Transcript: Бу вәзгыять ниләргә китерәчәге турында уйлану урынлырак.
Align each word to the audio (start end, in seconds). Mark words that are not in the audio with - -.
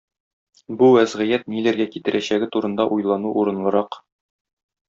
Бу 0.79 0.87
вәзгыять 0.95 1.45
ниләргә 1.55 1.87
китерәчәге 1.97 2.49
турында 2.57 2.89
уйлану 2.97 3.35
урынлырак. 3.43 4.03